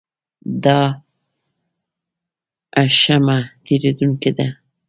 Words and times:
دا 0.63 0.79
هښمه 2.79 3.37
تېرېدونکې 3.65 4.31
ده. 4.37 4.47